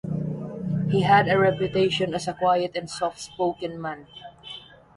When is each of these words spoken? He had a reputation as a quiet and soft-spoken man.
He 0.89 1.03
had 1.03 1.27
a 1.27 1.37
reputation 1.37 2.15
as 2.15 2.27
a 2.27 2.33
quiet 2.33 2.75
and 2.75 2.89
soft-spoken 2.89 3.79
man. 3.79 4.07